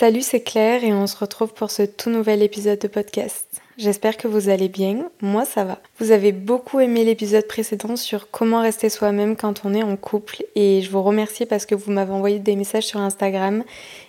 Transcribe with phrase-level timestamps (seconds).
[0.00, 3.60] Salut, c'est Claire et on se retrouve pour ce tout nouvel épisode de podcast.
[3.76, 5.78] J'espère que vous allez bien, moi ça va.
[5.98, 10.42] Vous avez beaucoup aimé l'épisode précédent sur comment rester soi-même quand on est en couple
[10.54, 13.62] et je vous remercie parce que vous m'avez envoyé des messages sur Instagram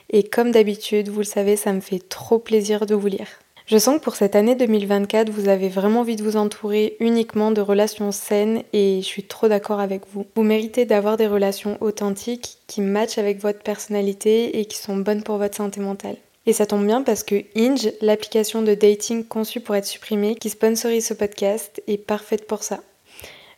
[0.09, 3.27] et comme d'habitude, vous le savez, ça me fait trop plaisir de vous lire.
[3.67, 7.51] Je sens que pour cette année 2024, vous avez vraiment envie de vous entourer uniquement
[7.51, 10.25] de relations saines et je suis trop d'accord avec vous.
[10.35, 15.23] Vous méritez d'avoir des relations authentiques qui matchent avec votre personnalité et qui sont bonnes
[15.23, 16.17] pour votre santé mentale.
[16.47, 20.49] Et ça tombe bien parce que Inge, l'application de dating conçue pour être supprimée, qui
[20.49, 22.79] sponsorise ce podcast, est parfaite pour ça.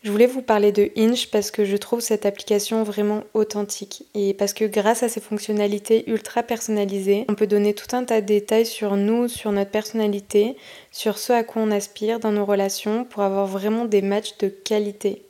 [0.03, 4.33] Je voulais vous parler de Inge parce que je trouve cette application vraiment authentique et
[4.33, 8.25] parce que grâce à ses fonctionnalités ultra personnalisées, on peut donner tout un tas de
[8.25, 10.57] détails sur nous, sur notre personnalité,
[10.91, 14.49] sur ce à quoi on aspire dans nos relations pour avoir vraiment des matchs de
[14.49, 15.23] qualité.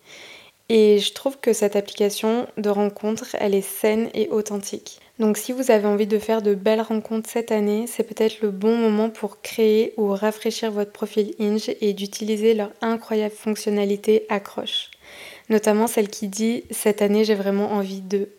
[0.70, 5.03] Et je trouve que cette application de rencontre, elle est saine et authentique.
[5.20, 8.50] Donc si vous avez envie de faire de belles rencontres cette année, c'est peut-être le
[8.50, 14.90] bon moment pour créer ou rafraîchir votre profil Inge et d'utiliser leur incroyable fonctionnalité accroche.
[15.50, 18.30] Notamment celle qui dit cette année j'ai vraiment envie de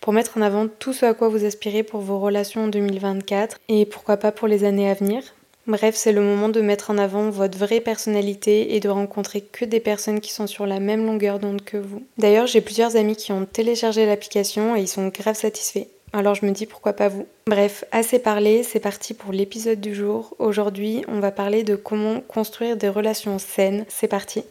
[0.00, 3.58] pour mettre en avant tout ce à quoi vous aspirez pour vos relations en 2024
[3.68, 5.22] et pourquoi pas pour les années à venir.
[5.68, 9.64] Bref, c'est le moment de mettre en avant votre vraie personnalité et de rencontrer que
[9.64, 12.04] des personnes qui sont sur la même longueur d'onde que vous.
[12.18, 15.88] D'ailleurs, j'ai plusieurs amis qui ont téléchargé l'application et ils sont grave satisfaits.
[16.16, 17.26] Alors je me dis pourquoi pas vous.
[17.46, 20.34] Bref, assez parlé, c'est parti pour l'épisode du jour.
[20.38, 23.84] Aujourd'hui, on va parler de comment construire des relations saines.
[23.90, 24.42] C'est parti.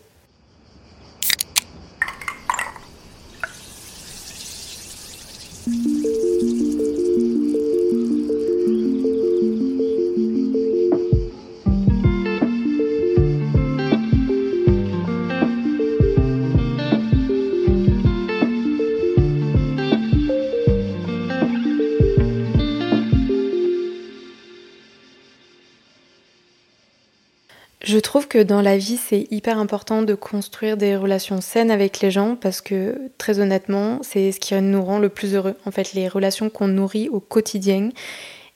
[28.40, 32.62] Dans la vie, c'est hyper important de construire des relations saines avec les gens parce
[32.62, 35.56] que très honnêtement, c'est ce qui nous rend le plus heureux.
[35.66, 37.90] En fait, les relations qu'on nourrit au quotidien.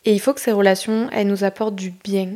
[0.06, 2.36] Et il faut que ces relations, elles nous apportent du bien.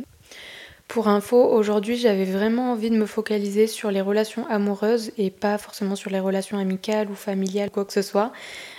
[0.86, 5.56] Pour info, aujourd'hui, j'avais vraiment envie de me focaliser sur les relations amoureuses et pas
[5.56, 8.32] forcément sur les relations amicales ou familiales, quoi que ce soit.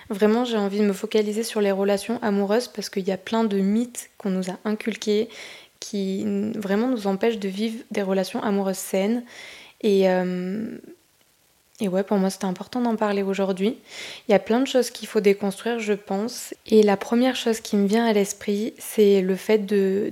[0.09, 3.43] Vraiment, j'ai envie de me focaliser sur les relations amoureuses parce qu'il y a plein
[3.43, 5.29] de mythes qu'on nous a inculqués
[5.89, 6.25] qui
[6.55, 9.23] vraiment nous empêchent de vivre des relations amoureuses saines.
[9.81, 10.77] Et, euh,
[11.79, 13.77] et ouais, pour moi, c'était important d'en parler aujourd'hui.
[14.27, 16.55] Il y a plein de choses qu'il faut déconstruire, je pense.
[16.65, 19.65] Et la première chose qui me vient à l'esprit, c'est le fait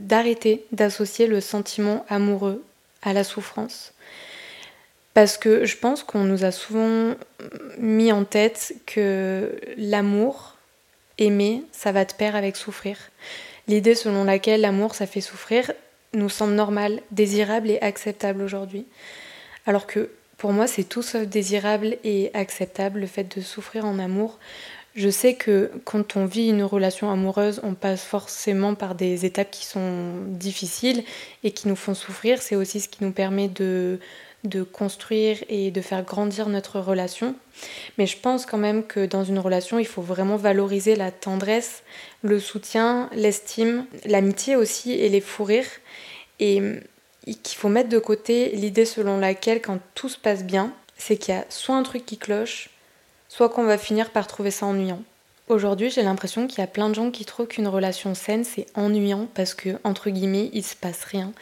[0.06, 2.64] d'arrêter d'associer le sentiment amoureux
[3.02, 3.94] à la souffrance.
[5.16, 7.16] Parce que je pense qu'on nous a souvent
[7.80, 10.58] mis en tête que l'amour,
[11.18, 12.98] aimer, ça va de pair avec souffrir.
[13.68, 15.72] L'idée selon laquelle l'amour ça fait souffrir
[16.14, 18.86] nous semble normale, désirable et acceptable aujourd'hui.
[19.66, 24.00] Alors que pour moi c'est tout sauf désirable et acceptable le fait de souffrir en
[24.00, 24.40] amour.
[24.96, 29.50] Je sais que quand on vit une relation amoureuse, on passe forcément par des étapes
[29.50, 31.04] qui sont difficiles
[31.44, 32.44] et qui nous font souffrir.
[32.44, 34.00] C'est aussi ce qui nous permet de,
[34.44, 37.36] de construire et de faire grandir notre relation.
[37.98, 41.84] Mais je pense quand même que dans une relation, il faut vraiment valoriser la tendresse,
[42.22, 45.70] le soutien, l'estime, l'amitié aussi et les fous rires.
[46.40, 46.62] Et
[47.26, 51.34] qu'il faut mettre de côté l'idée selon laquelle quand tout se passe bien, c'est qu'il
[51.34, 52.70] y a soit un truc qui cloche,
[53.30, 55.02] soit qu'on va finir par trouver ça ennuyant.
[55.50, 58.66] Aujourd'hui, j'ai l'impression qu'il y a plein de gens qui trouvent qu'une relation saine, c'est
[58.76, 61.34] ennuyant parce que, entre guillemets, il se passe rien.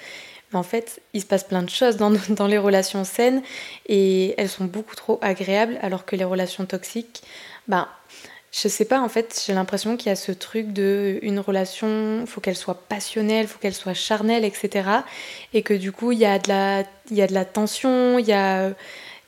[0.52, 3.42] Mais en fait, il se passe plein de choses dans, dans les relations saines
[3.88, 7.24] et elles sont beaucoup trop agréables alors que les relations toxiques,
[7.68, 7.88] ben,
[8.52, 12.26] je sais pas, en fait, j'ai l'impression qu'il y a ce truc de une relation,
[12.28, 14.90] faut qu'elle soit passionnelle, faut qu'elle soit charnelle, etc.
[15.54, 18.26] Et que du coup, il y a de la, y a de la tension, il
[18.26, 18.74] y a,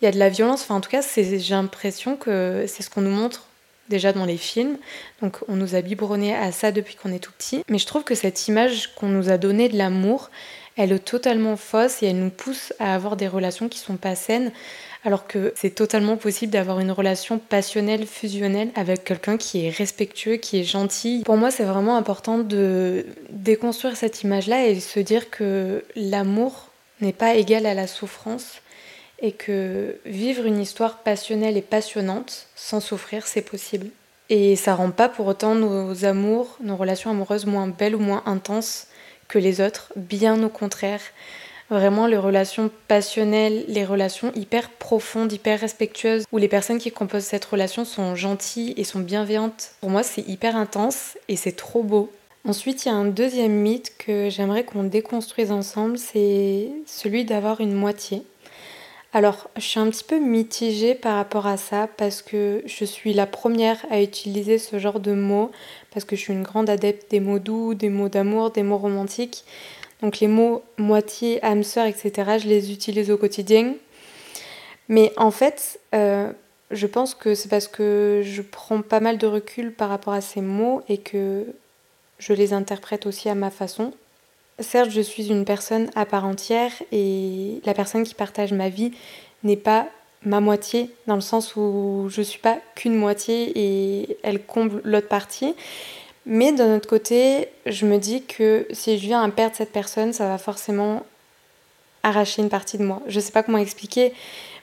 [0.01, 0.63] y a de la violence.
[0.63, 3.47] Enfin, en tout cas, j'ai l'impression que c'est ce qu'on nous montre
[3.87, 4.77] déjà dans les films.
[5.21, 7.63] Donc, on nous a biberonné à ça depuis qu'on est tout petit.
[7.69, 10.31] Mais je trouve que cette image qu'on nous a donnée de l'amour,
[10.77, 14.15] elle est totalement fausse et elle nous pousse à avoir des relations qui sont pas
[14.15, 14.51] saines
[15.05, 20.37] alors que c'est totalement possible d'avoir une relation passionnelle, fusionnelle avec quelqu'un qui est respectueux,
[20.37, 21.23] qui est gentil.
[21.25, 26.69] Pour moi, c'est vraiment important de déconstruire cette image-là et se dire que l'amour
[27.01, 28.61] n'est pas égal à la souffrance
[29.19, 33.87] et que vivre une histoire passionnelle et passionnante sans souffrir, c'est possible.
[34.29, 38.23] Et ça rend pas pour autant nos amours, nos relations amoureuses moins belles ou moins
[38.25, 38.87] intenses
[39.33, 41.01] que les autres, bien au contraire.
[41.71, 47.23] Vraiment, les relations passionnelles, les relations hyper profondes, hyper respectueuses, où les personnes qui composent
[47.23, 49.71] cette relation sont gentilles et sont bienveillantes.
[49.81, 52.11] Pour moi, c'est hyper intense et c'est trop beau.
[52.45, 57.59] Ensuite, il y a un deuxième mythe que j'aimerais qu'on déconstruise ensemble, c'est celui d'avoir
[57.59, 58.21] une moitié.
[59.15, 63.13] Alors, je suis un petit peu mitigée par rapport à ça parce que je suis
[63.13, 65.51] la première à utiliser ce genre de mots,
[65.91, 68.79] parce que je suis une grande adepte des mots doux, des mots d'amour, des mots
[68.79, 69.43] romantiques.
[70.01, 73.75] Donc les mots moitié, âme sœur, etc., je les utilise au quotidien.
[74.89, 76.31] Mais en fait, euh,
[76.71, 80.21] je pense que c'est parce que je prends pas mal de recul par rapport à
[80.21, 81.45] ces mots et que
[82.17, 83.93] je les interprète aussi à ma façon.
[84.59, 88.91] Certes, je suis une personne à part entière et la personne qui partage ma vie
[89.43, 89.87] n'est pas
[90.25, 95.07] ma moitié, dans le sens où je suis pas qu'une moitié et elle comble l'autre
[95.07, 95.55] partie.
[96.25, 100.13] Mais d'un autre côté, je me dis que si je viens à perdre cette personne,
[100.13, 101.03] ça va forcément
[102.03, 103.01] arracher une partie de moi.
[103.07, 104.13] Je sais pas comment expliquer,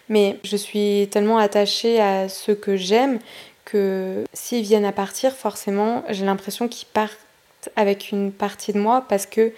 [0.09, 3.19] mais je suis tellement attachée à ceux que j'aime
[3.65, 7.19] que s'ils viennent à partir, forcément, j'ai l'impression qu'ils partent
[7.77, 9.53] avec une partie de moi parce que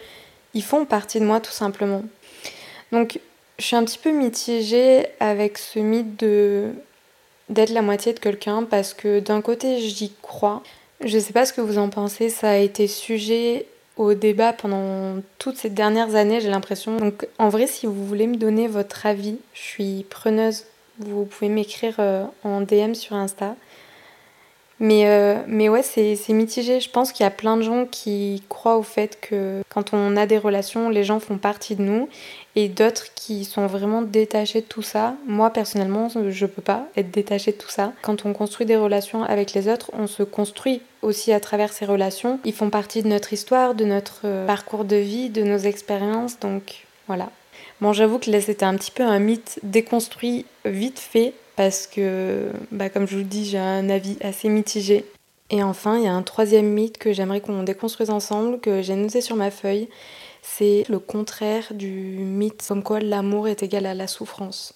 [0.55, 2.03] ils font partie de moi tout simplement.
[2.91, 3.21] Donc,
[3.59, 6.71] je suis un petit peu mitigée avec ce mythe de
[7.49, 10.63] d'être la moitié de quelqu'un parce que d'un côté, j'y crois.
[11.05, 13.67] Je sais pas ce que vous en pensez, ça a été sujet
[13.97, 16.97] au débat pendant toutes ces dernières années, j'ai l'impression.
[16.97, 20.65] Donc en vrai, si vous voulez me donner votre avis, je suis preneuse.
[20.99, 23.57] Vous pouvez m'écrire euh, en DM sur Insta.
[24.81, 26.81] Mais, euh, mais ouais, c'est mitigé.
[26.81, 30.17] Je pense qu'il y a plein de gens qui croient au fait que quand on
[30.17, 32.09] a des relations, les gens font partie de nous.
[32.55, 35.15] Et d'autres qui sont vraiment détachés de tout ça.
[35.27, 37.93] Moi, personnellement, je peux pas être détachée de tout ça.
[38.03, 41.87] Quand on construit des relations avec les autres, on se construit aussi à travers ces
[41.87, 42.41] relations.
[42.45, 46.39] Ils font partie de notre histoire, de notre euh, parcours de vie, de nos expériences.
[46.41, 47.31] Donc voilà.
[47.81, 52.51] Bon, j'avoue que là, c'était un petit peu un mythe déconstruit vite fait parce que,
[52.71, 55.05] bah, comme je vous le dis, j'ai un avis assez mitigé.
[55.51, 58.95] Et enfin, il y a un troisième mythe que j'aimerais qu'on déconstruise ensemble, que j'ai
[58.95, 59.89] noté sur ma feuille.
[60.43, 64.75] C'est le contraire du mythe comme quoi l'amour est égal à la souffrance.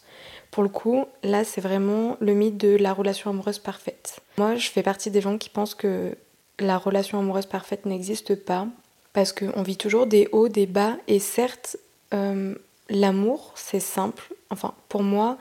[0.50, 4.20] Pour le coup, là, c'est vraiment le mythe de la relation amoureuse parfaite.
[4.38, 6.14] Moi, je fais partie des gens qui pensent que
[6.58, 8.66] la relation amoureuse parfaite n'existe pas,
[9.12, 11.76] parce qu'on vit toujours des hauts, des bas, et certes,
[12.14, 12.54] euh,
[12.88, 14.34] l'amour, c'est simple.
[14.50, 15.36] Enfin, pour moi,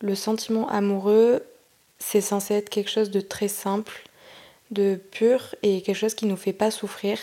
[0.00, 1.44] le sentiment amoureux,
[1.98, 4.04] c'est censé être quelque chose de très simple,
[4.70, 7.18] de pur et quelque chose qui nous fait pas souffrir.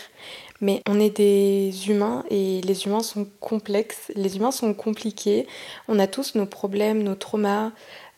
[0.60, 5.46] Mais on est des humains et les humains sont complexes, les humains sont compliqués.
[5.88, 7.72] On a tous nos problèmes, nos traumas,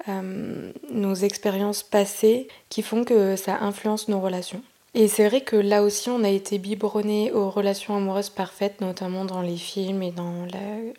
[0.08, 4.62] euh, nos expériences passées qui font que ça influence nos relations.
[4.95, 9.26] Et c'est vrai que là aussi, on a été biberonné aux relations amoureuses parfaites, notamment
[9.26, 10.47] dans les films et dans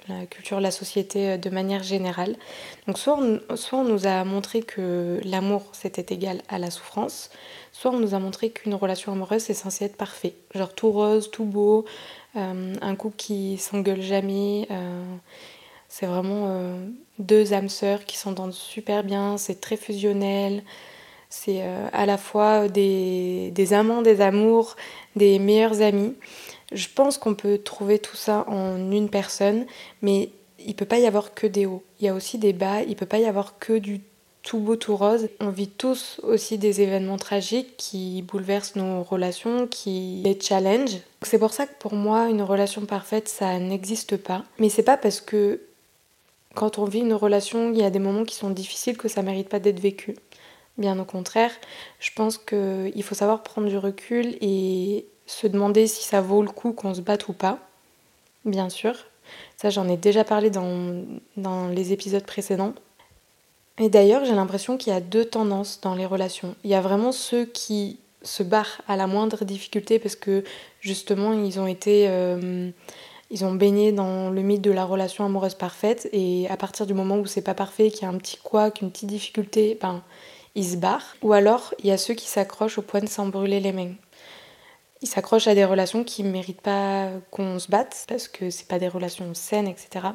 [0.08, 2.36] la, culture, la société euh, de manière générale.
[2.86, 7.32] Donc soit on, soit on nous a montré que l'amour c'était égal à la souffrance,
[7.72, 10.36] soit on nous a montré qu'une relation amoureuse c'est censé être parfait.
[10.54, 11.86] Genre tout rose, tout beau,
[12.36, 14.68] euh, un couple qui s'engueule jamais.
[14.70, 15.04] Euh,
[15.88, 16.78] c'est vraiment
[17.18, 20.64] deux âmes sœurs qui s'entendent super bien, c'est très fusionnel.
[21.30, 24.76] C'est euh, à la fois des, amants, des amours,
[25.16, 26.16] des meilleurs amis.
[26.72, 29.66] Je pense qu'on peut trouver tout ça en une personne,
[30.02, 31.84] mais il peut pas y avoir que des hauts.
[32.00, 32.82] Il y a aussi des bas.
[32.82, 34.02] Il peut pas y avoir que du
[34.42, 35.30] tout beau, tout rose.
[35.40, 40.98] On vit tous aussi des événements tragiques qui bouleversent nos relations, qui les challenge.
[41.22, 44.44] C'est pour ça que pour moi, une relation parfaite, ça n'existe pas.
[44.58, 45.62] Mais c'est pas parce que
[46.56, 49.22] quand on vit une relation, il y a des moments qui sont difficiles que ça
[49.22, 50.16] mérite pas d'être vécu.
[50.80, 51.52] Bien au contraire,
[52.00, 56.50] je pense qu'il faut savoir prendre du recul et se demander si ça vaut le
[56.50, 57.60] coup qu'on se batte ou pas.
[58.46, 58.96] Bien sûr.
[59.58, 62.74] Ça, j'en ai déjà parlé dans, les épisodes précédents.
[63.78, 66.56] Et d'ailleurs, j'ai l'impression qu'il y a deux tendances dans les relations.
[66.64, 70.44] Il y a vraiment ceux qui se barrent à la moindre difficulté parce que
[70.82, 72.70] justement ils ont été euh,
[73.32, 76.94] ils ont baigné dans le mythe de la relation amoureuse parfaite et à partir du
[76.94, 80.04] moment où c'est pas parfait qu'il y a un petit quoi qu'une petite difficulté ben
[80.56, 83.28] ils se barrent ou alors il y a ceux qui s'accrochent au point de s'en
[83.28, 83.94] brûler les mains
[85.02, 88.68] ils s'accrochent à des relations qui ne méritent pas qu'on se batte parce que c'est
[88.68, 90.08] pas des relations saines etc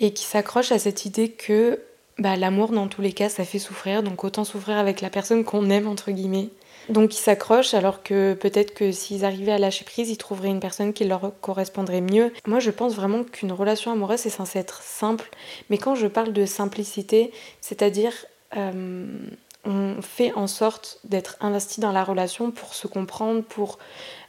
[0.00, 1.80] et qui s'accrochent à cette idée que
[2.18, 5.44] bah, l'amour dans tous les cas ça fait souffrir, donc autant souffrir avec la personne
[5.44, 6.48] qu'on aime entre guillemets.
[6.88, 10.60] Donc ils s'accrochent alors que peut-être que s'ils arrivaient à lâcher prise, ils trouveraient une
[10.60, 12.32] personne qui leur correspondrait mieux.
[12.46, 15.30] Moi je pense vraiment qu'une relation amoureuse c'est censé être simple,
[15.70, 17.30] mais quand je parle de simplicité,
[17.60, 18.12] c'est-à-dire
[18.56, 19.06] euh,
[19.68, 23.78] on fait en sorte d'être investi dans la relation pour se comprendre, pour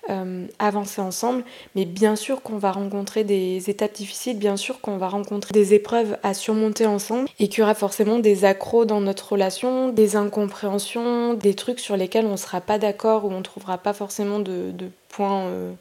[0.09, 1.43] euh, avancer ensemble.
[1.75, 5.73] Mais bien sûr qu'on va rencontrer des étapes difficiles, bien sûr qu'on va rencontrer des
[5.73, 10.17] épreuves à surmonter ensemble et qu'il y aura forcément des accros dans notre relation, des
[10.17, 13.93] incompréhensions, des trucs sur lesquels on ne sera pas d'accord ou on ne trouvera pas
[13.93, 14.73] forcément de,
[15.07, 15.45] points.
[15.45, 15.71] Euh,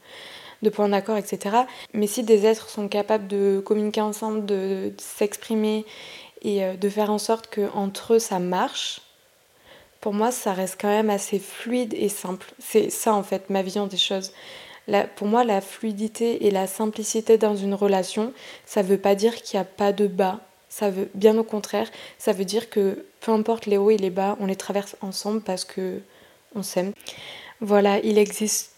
[0.61, 1.55] de d'accord, etc.
[1.93, 5.85] Mais si des êtres sont capables de communiquer ensemble, de, s'exprimer
[6.41, 9.01] et euh, de faire en sorte qu'entre eux ça marche,
[10.01, 12.53] pour moi, ça reste quand même assez fluide et simple.
[12.59, 14.31] C'est ça, en fait, ma vision des choses.
[15.15, 18.33] pour moi, la fluidité et la simplicité dans une relation,
[18.65, 20.39] ça veut pas dire qu'il n'y a pas de bas.
[20.69, 24.11] Ça veut, bien au contraire, ça veut dire que peu importe les hauts et les
[24.11, 25.99] bas, on les traverse ensemble parce que
[26.55, 26.93] on s'aime.
[27.61, 28.71] Voilà, il existe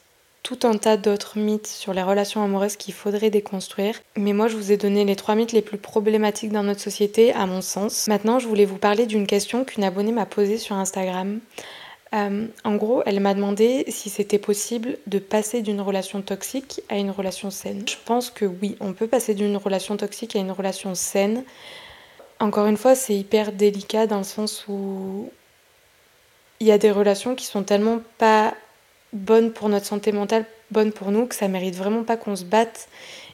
[0.44, 4.00] tout un tas d'autres mythes sur les relations amoureuses qu'il faudrait déconstruire.
[4.18, 7.34] Mais moi, je vous ai donné les trois mythes les plus problématiques dans notre société,
[7.34, 8.08] à mon sens.
[8.08, 11.40] Maintenant, je voulais vous parler d'une question qu'une abonnée m'a posée sur Instagram.
[12.14, 16.98] Euh, en gros, elle m'a demandé si c'était possible de passer d'une relation toxique à
[16.98, 17.84] une relation saine.
[17.88, 21.44] Je pense que oui, on peut passer d'une relation toxique à une relation saine.
[22.40, 25.30] Encore une fois, c'est hyper délicat dans le sens où
[26.60, 28.54] il y a des relations qui sont tellement pas
[29.14, 32.46] bonne pour notre santé mentale, bonne pour nous, que ça mérite vraiment pas qu'on se
[32.46, 32.88] batte.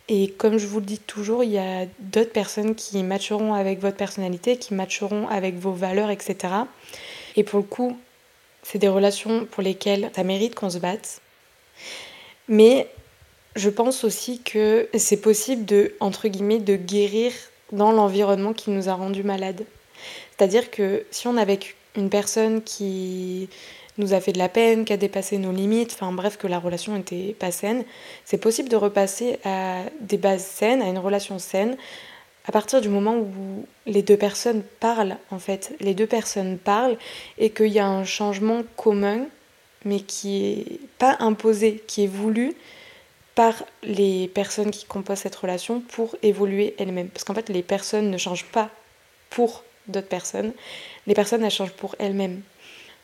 [0.09, 3.79] Et comme je vous le dis toujours, il y a d'autres personnes qui matcheront avec
[3.79, 6.53] votre personnalité, qui matcheront avec vos valeurs, etc.
[7.35, 7.97] Et pour le coup,
[8.63, 11.21] c'est des relations pour lesquelles ça mérite qu'on se batte.
[12.47, 12.87] Mais
[13.55, 17.33] je pense aussi que c'est possible de, entre guillemets, de guérir
[17.71, 19.65] dans l'environnement qui nous a rendu malades.
[20.31, 21.59] C'est-à-dire que si on avait
[21.95, 23.49] une personne qui
[23.97, 26.59] nous a fait de la peine, qui a dépassé nos limites, enfin bref, que la
[26.59, 27.83] relation n'était pas saine,
[28.25, 31.77] c'est possible de repasser à des bases saines, à une relation saine,
[32.47, 36.97] à partir du moment où les deux personnes parlent, en fait, les deux personnes parlent
[37.37, 39.25] et qu'il y a un changement commun,
[39.83, 42.53] mais qui est pas imposé, qui est voulu
[43.35, 47.09] par les personnes qui composent cette relation pour évoluer elles-mêmes.
[47.09, 48.69] Parce qu'en fait, les personnes ne changent pas
[49.29, 50.53] pour d'autres personnes,
[51.05, 52.41] les personnes, elles changent pour elles-mêmes.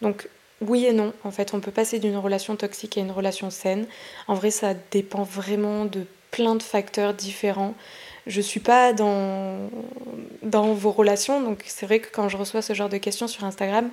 [0.01, 0.27] Donc
[0.67, 3.85] oui et non, en fait, on peut passer d'une relation toxique à une relation saine.
[4.27, 7.75] En vrai, ça dépend vraiment de plein de facteurs différents.
[8.25, 9.69] Je suis pas dans,
[10.41, 13.89] vos relations, donc c'est vrai que quand je reçois ce genre de questions sur Instagram,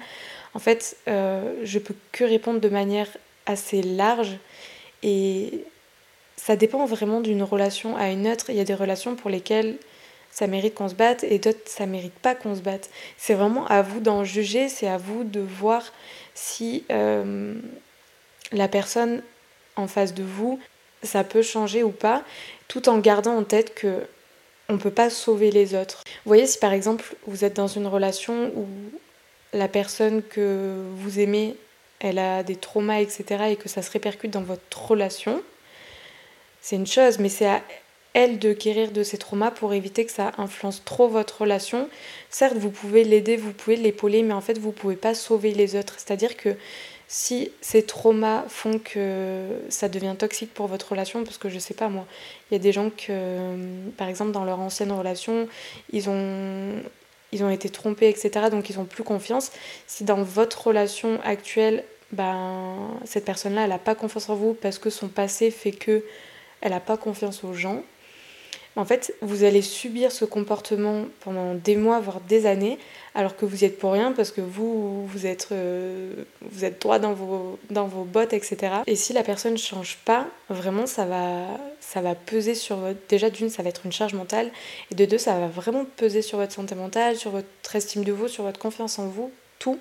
[0.55, 3.09] en fait, euh, je peux que répondre de manière
[3.47, 4.39] assez large
[5.03, 5.65] et
[6.37, 8.47] ça dépend vraiment d'une relation à une autre.
[8.51, 9.77] Il y a des relations pour lesquelles
[10.31, 12.89] ça mérite qu'on se batte et d'autres ça mérite pas qu'on se batte.
[13.17, 15.93] C'est vraiment à vous d'en juger, c'est à vous de voir
[16.35, 17.55] si euh,
[18.53, 19.23] la personne
[19.77, 20.59] en face de vous,
[21.03, 22.23] ça peut changer ou pas,
[22.69, 24.07] tout en gardant en tête que
[24.69, 26.05] on peut pas sauver les autres.
[26.25, 28.67] Vous voyez, si par exemple vous êtes dans une relation où
[29.53, 31.57] la personne que vous aimez,
[31.99, 35.43] elle a des traumas, etc., et que ça se répercute dans votre relation,
[36.61, 37.63] c'est une chose, mais c'est à
[38.13, 41.89] elle de guérir de ses traumas pour éviter que ça influence trop votre relation.
[42.29, 45.77] Certes, vous pouvez l'aider, vous pouvez l'épauler, mais en fait, vous pouvez pas sauver les
[45.77, 45.95] autres.
[45.99, 46.57] C'est-à-dire que
[47.07, 51.75] si ces traumas font que ça devient toxique pour votre relation, parce que je sais
[51.75, 52.07] pas moi,
[52.51, 55.49] il y a des gens que, par exemple, dans leur ancienne relation,
[55.93, 59.53] ils ont, été trompés, etc., donc ils ont plus confiance.
[59.87, 64.79] Si dans votre relation actuelle, ben, cette personne-là, elle n'a pas confiance en vous parce
[64.79, 66.05] que son passé fait que
[66.61, 67.83] elle n'a pas confiance aux gens,
[68.81, 72.79] En fait, vous allez subir ce comportement pendant des mois, voire des années,
[73.15, 76.25] alors que vous y êtes pour rien parce que vous, vous êtes, euh,
[76.81, 78.77] droit dans vos, dans vos bottes, etc.
[78.87, 81.47] Et si la personne ne change pas, vraiment, ça va,
[81.81, 82.99] ça va peser sur votre...
[83.11, 84.51] Déjà, d'une, ça va être une charge mentale,
[84.91, 88.13] et de deux, ça va vraiment peser sur votre santé mentale, sur votre estime de
[88.13, 89.79] vous, sur votre confiance en vous, tout.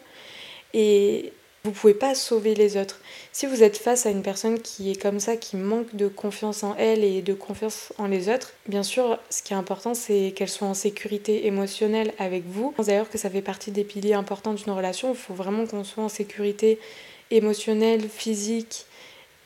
[0.74, 1.32] Et
[1.66, 3.00] vous pouvez pas sauver les autres.
[3.34, 6.64] Si vous êtes face à une personne qui est comme ça, qui manque de confiance
[6.64, 10.34] en elle et de confiance en les autres, bien sûr, ce qui est important, c'est
[10.36, 12.74] qu'elle soit en sécurité émotionnelle avec vous.
[12.80, 15.12] D'ailleurs, que ça fait partie des piliers importants d'une relation.
[15.12, 16.80] Il faut vraiment qu'on soit en sécurité
[17.30, 18.86] émotionnelle, physique.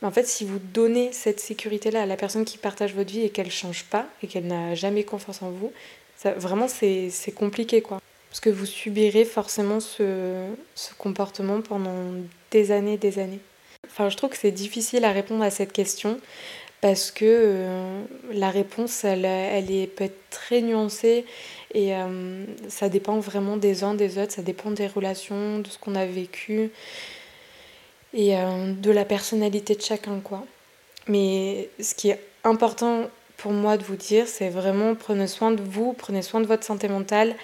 [0.03, 3.29] En fait, si vous donnez cette sécurité-là à la personne qui partage votre vie et
[3.29, 5.71] qu'elle change pas et qu'elle n'a jamais confiance en vous,
[6.17, 7.99] ça, vraiment, c'est compliqué, quoi.
[8.33, 10.47] Parce que vous subirez forcément ce,
[10.97, 12.15] comportement pendant
[12.49, 13.39] des années, des années.
[13.85, 16.19] Enfin, je trouve que c'est difficile à répondre à cette question
[16.81, 21.25] parce que euh, la réponse, elle, elle est, peut être très nuancée
[21.75, 25.77] et euh, ça dépend vraiment des uns, des autres, ça dépend des relations, de ce
[25.77, 26.71] qu'on a vécu
[28.15, 30.43] et euh, de la personnalité de chacun, quoi.
[31.07, 35.61] Mais ce qui est important pour moi de vous dire, c'est vraiment prenez soin de
[35.61, 37.35] vous, prenez soin de votre santé mentale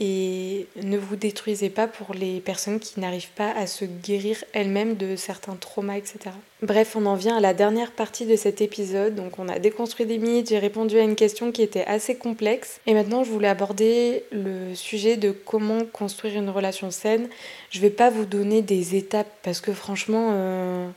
[0.00, 4.96] et ne vous détruisez pas pour les personnes qui n'arrivent pas à se guérir elles-mêmes
[4.96, 6.18] de certains traumas, etc.
[6.62, 9.16] Bref, on en vient à la dernière partie de cet épisode.
[9.16, 12.80] Donc on a déconstruit des mythes, j'ai répondu à une question qui était assez complexe.
[12.86, 17.28] Et maintenant je voulais aborder le sujet de comment construire une relation saine.
[17.70, 20.30] Je vais pas vous donner des étapes parce que franchement...
[20.32, 20.88] Euh,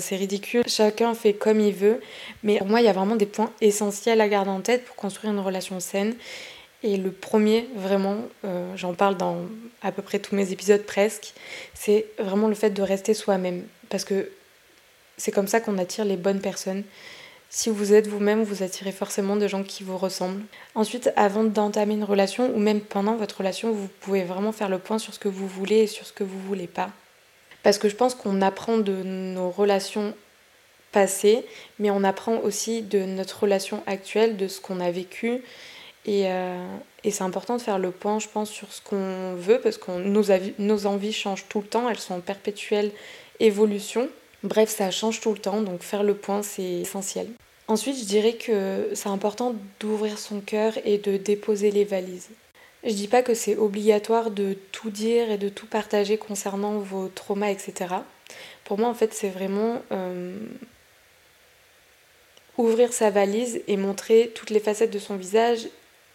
[0.00, 0.62] c'est ridicule.
[0.66, 2.00] Chacun fait comme il veut.
[2.42, 4.96] Mais pour moi, il y a vraiment des points essentiels à garder en tête pour
[4.96, 6.14] construire une relation saine.
[6.82, 9.38] Et le premier, vraiment, euh, j'en parle dans
[9.82, 11.32] à peu près tous mes épisodes presque,
[11.74, 13.64] c'est vraiment le fait de rester soi-même.
[13.88, 14.30] Parce que
[15.16, 16.84] c'est comme ça qu'on attire les bonnes personnes.
[17.50, 20.42] Si vous êtes vous-même, vous attirez forcément des gens qui vous ressemblent.
[20.74, 24.78] Ensuite, avant d'entamer une relation, ou même pendant votre relation, vous pouvez vraiment faire le
[24.78, 26.90] point sur ce que vous voulez et sur ce que vous voulez pas.
[27.62, 30.14] Parce que je pense qu'on apprend de nos relations
[30.92, 31.44] passées,
[31.78, 35.42] mais on apprend aussi de notre relation actuelle, de ce qu'on a vécu
[36.08, 36.66] euh,
[37.04, 39.90] et, c'est important de faire le point, je pense, sur ce qu'on veut, parce que
[40.58, 42.92] nos, envies changent tout le temps, elles sont en perpétuelle
[43.40, 44.08] évolution.
[44.42, 47.28] Bref, ça change tout le temps, donc faire le point, c'est essentiel.
[47.66, 52.30] Ensuite, je dirais que c'est important d'ouvrir son cœur et de déposer les valises.
[52.84, 57.08] Je dis pas que c'est obligatoire de tout dire et de tout partager concernant vos
[57.08, 57.96] traumas, etc.
[58.64, 60.38] Pour moi, en fait, c'est vraiment euh,
[62.56, 65.68] ouvrir sa valise et montrer toutes les facettes de son visage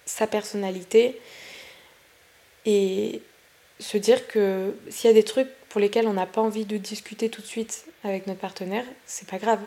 [0.05, 1.19] sa personnalité
[2.65, 3.21] et
[3.79, 6.77] se dire que s'il y a des trucs pour lesquels on n'a pas envie de
[6.77, 9.59] discuter tout de suite avec notre partenaire, c'est pas grave.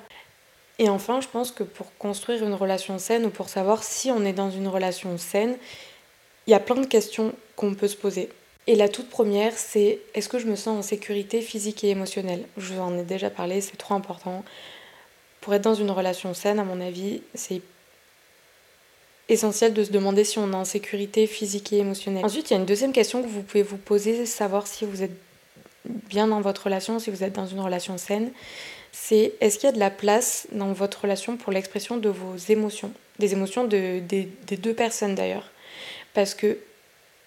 [0.78, 4.24] Et enfin, je pense que pour construire une relation saine ou pour savoir si on
[4.24, 5.56] est dans une relation saine,
[6.46, 8.28] il y a plein de questions qu'on peut se poser.
[8.66, 12.44] Et la toute première, c'est est-ce que je me sens en sécurité physique et émotionnelle?
[12.56, 14.44] Je vous en ai déjà parlé, c'est trop important.
[15.40, 17.62] Pour être dans une relation saine, à mon avis, c'est
[19.28, 22.24] essentiel de se demander si on est en sécurité physique et émotionnelle.
[22.24, 25.02] Ensuite, il y a une deuxième question que vous pouvez vous poser, savoir si vous
[25.02, 25.16] êtes
[25.84, 28.30] bien dans votre relation, si vous êtes dans une relation saine.
[28.92, 32.36] C'est est-ce qu'il y a de la place dans votre relation pour l'expression de vos
[32.48, 32.92] émotions?
[33.18, 35.50] Des émotions de, des, deux personnes d'ailleurs.
[36.14, 36.58] Parce que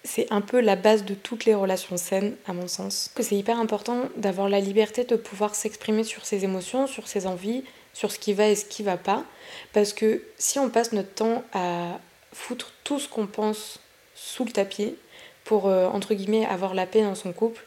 [0.04, 3.12] c'est un peu la base de toutes les relations saines, à mon sens.
[3.14, 7.28] Que c'est hyper important d'avoir la liberté de pouvoir s'exprimer sur ses émotions, sur ses
[7.28, 7.64] envies,
[8.00, 9.26] sur ce qui va et ce qui va pas.
[9.74, 12.00] Parce que si on passe notre temps à
[12.32, 13.82] foutre tout ce qu'on pense
[14.16, 14.96] sous le tapis
[15.44, 17.62] pour, euh, entre guillemets, avoir la paix dans son couple,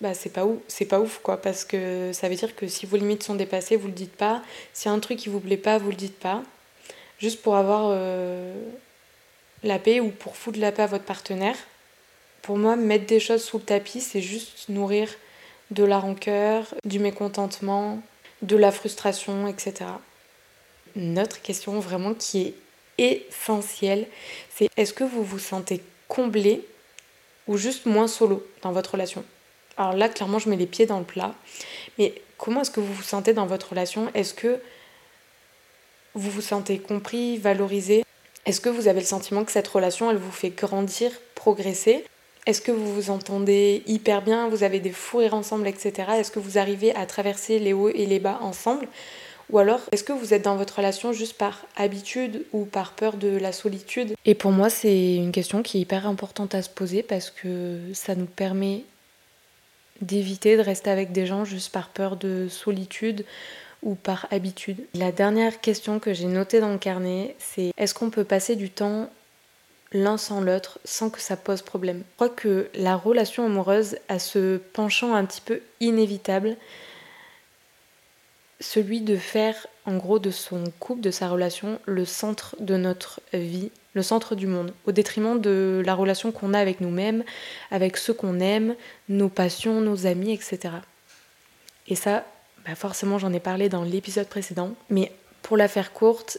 [0.00, 2.86] bah c'est pas ouf, c'est pas ouf quoi, parce que ça veut dire que si
[2.86, 4.40] vos limites sont dépassées, vous le dites pas.
[4.72, 6.40] Si un truc qui vous plaît pas, vous le dites pas.
[7.18, 8.54] Juste pour avoir euh,
[9.64, 11.56] la paix ou pour foutre la paix à votre partenaire.
[12.42, 15.08] Pour moi, mettre des choses sous le tapis, c'est juste nourrir
[15.72, 18.00] de la rancœur, du mécontentement,
[18.44, 19.90] de la frustration, etc.
[20.96, 22.54] Notre question vraiment qui
[22.98, 24.06] est essentielle,
[24.54, 26.64] c'est est-ce que vous vous sentez comblé
[27.48, 29.24] ou juste moins solo dans votre relation?
[29.76, 31.34] Alors là, clairement, je mets les pieds dans le plat.
[31.98, 34.10] Mais comment est-ce que vous vous sentez dans votre relation?
[34.14, 34.60] Est-ce que
[36.14, 38.04] vous vous sentez compris, valorisé?
[38.46, 42.04] Est-ce que vous avez le sentiment que cette relation, elle vous fait grandir, progresser?
[42.46, 44.48] Est-ce que vous vous entendez hyper bien?
[44.48, 46.08] Vous avez des fous rires ensemble, etc.
[46.18, 48.86] Est-ce que vous arrivez à traverser les hauts et les bas ensemble?
[49.50, 53.16] Ou alors, est-ce que vous êtes dans votre relation juste par habitude ou par peur
[53.16, 54.14] de la solitude?
[54.24, 57.78] Et pour moi, c'est une question qui est hyper importante à se poser parce que
[57.92, 58.84] ça nous permet
[60.00, 63.24] d'éviter de rester avec des gens juste par peur de solitude
[63.82, 64.78] ou par habitude.
[64.94, 68.70] La dernière question que j'ai notée dans le carnet, c'est est-ce qu'on peut passer du
[68.70, 69.10] temps
[69.94, 74.18] l'un sans l'autre sans que ça pose problème Je crois que la relation amoureuse a
[74.18, 76.56] ce penchant un petit peu inévitable,
[78.60, 83.20] celui de faire en gros de son couple, de sa relation, le centre de notre
[83.32, 87.22] vie, le centre du monde, au détriment de la relation qu'on a avec nous-mêmes,
[87.70, 88.74] avec ceux qu'on aime,
[89.08, 90.74] nos passions, nos amis, etc.
[91.86, 92.24] Et ça,
[92.66, 96.38] bah forcément j'en ai parlé dans l'épisode précédent, mais pour la faire courte,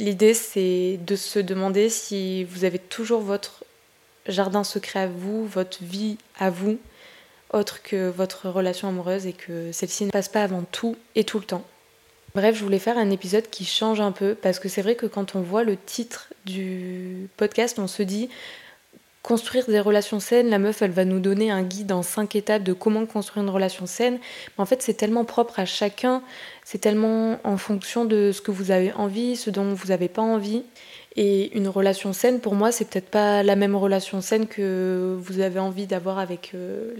[0.00, 3.64] l'idée c'est de se demander si vous avez toujours votre
[4.26, 6.78] jardin secret à vous, votre vie à vous,
[7.52, 11.38] autre que votre relation amoureuse et que celle-ci ne passe pas avant tout et tout
[11.38, 11.64] le temps.
[12.34, 15.06] Bref, je voulais faire un épisode qui change un peu parce que c'est vrai que
[15.06, 18.28] quand on voit le titre du podcast, on se dit
[19.22, 22.62] construire des relations saines, la meuf elle va nous donner un guide en cinq étapes
[22.62, 24.18] de comment construire une relation saine.
[24.56, 26.22] Mais en fait, c'est tellement propre à chacun,
[26.64, 30.22] c'est tellement en fonction de ce que vous avez envie, ce dont vous n'avez pas
[30.22, 30.62] envie.
[31.16, 35.40] Et une relation saine, pour moi, c'est peut-être pas la même relation saine que vous
[35.40, 36.94] avez envie d'avoir avec euh,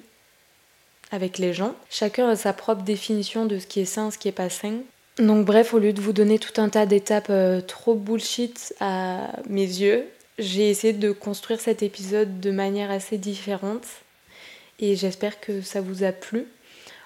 [1.12, 1.74] avec les gens.
[1.88, 4.74] Chacun a sa propre définition de ce qui est sain, ce qui est pas sain.
[5.18, 9.28] Donc bref, au lieu de vous donner tout un tas d'étapes euh, trop bullshit à
[9.48, 10.06] mes yeux,
[10.40, 13.86] j'ai essayé de construire cet épisode de manière assez différente
[14.78, 16.46] et j'espère que ça vous a plu.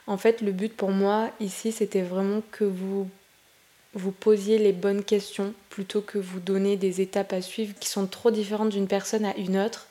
[0.07, 3.09] En fait, le but pour moi ici, c'était vraiment que vous
[3.94, 8.07] vous posiez les bonnes questions plutôt que vous donner des étapes à suivre qui sont
[8.07, 9.88] trop différentes d'une personne à une autre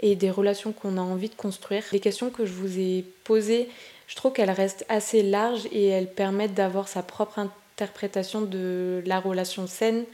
[0.00, 1.84] et des relations qu'on a envie de construire.
[1.92, 3.68] Les questions que je vous ai posées,
[4.06, 9.20] je trouve qu'elles restent assez larges et elles permettent d'avoir sa propre interprétation de la
[9.20, 10.04] relation saine.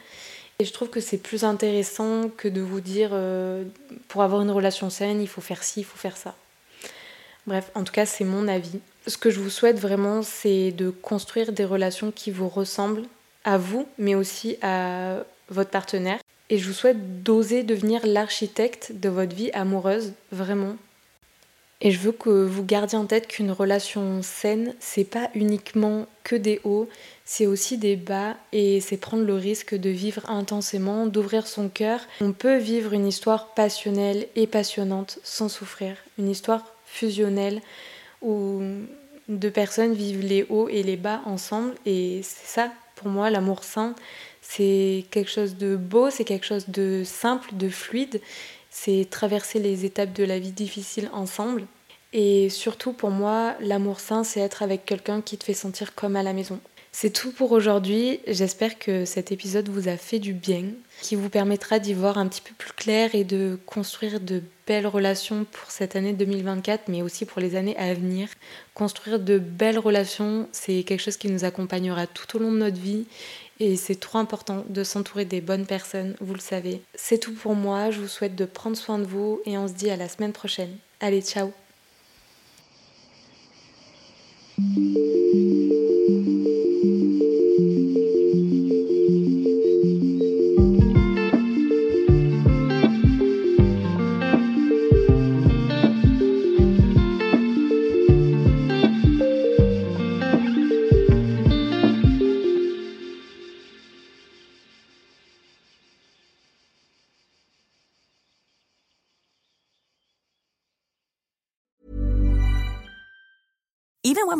[0.60, 3.64] Et je trouve que c'est plus intéressant que de vous dire euh,
[4.08, 6.34] pour avoir une relation saine, il faut faire ci, il faut faire ça.
[7.46, 8.78] Bref, en tout cas, c'est mon avis.
[9.06, 13.04] Ce que je vous souhaite vraiment, c'est de construire des relations qui vous ressemblent
[13.44, 16.18] à vous, mais aussi à votre partenaire.
[16.50, 20.76] Et je vous souhaite d'oser devenir l'architecte de votre vie amoureuse, vraiment.
[21.82, 26.36] Et je veux que vous gardiez en tête qu'une relation saine, c'est pas uniquement que
[26.36, 26.88] des hauts,
[27.24, 32.00] c'est aussi des bas et c'est prendre le risque de vivre intensément, d'ouvrir son cœur.
[32.20, 37.62] On peut vivre une histoire passionnelle et passionnante sans souffrir, une histoire fusionnelle
[38.20, 38.60] où
[39.28, 43.64] deux personnes vivent les hauts et les bas ensemble et c'est ça pour moi l'amour
[43.64, 43.94] sain,
[44.42, 48.20] c'est quelque chose de beau, c'est quelque chose de simple, de fluide.
[48.70, 51.66] C'est traverser les étapes de la vie difficiles ensemble.
[52.12, 56.16] Et surtout pour moi, l'amour sain, c'est être avec quelqu'un qui te fait sentir comme
[56.16, 56.60] à la maison.
[56.92, 58.20] C'est tout pour aujourd'hui.
[58.26, 60.64] J'espère que cet épisode vous a fait du bien,
[61.02, 64.88] qui vous permettra d'y voir un petit peu plus clair et de construire de belles
[64.88, 68.28] relations pour cette année 2024, mais aussi pour les années à venir.
[68.74, 72.80] Construire de belles relations, c'est quelque chose qui nous accompagnera tout au long de notre
[72.80, 73.06] vie
[73.60, 76.80] et c'est trop important de s'entourer des bonnes personnes, vous le savez.
[76.94, 79.74] C'est tout pour moi, je vous souhaite de prendre soin de vous et on se
[79.74, 80.76] dit à la semaine prochaine.
[81.00, 81.52] Allez, ciao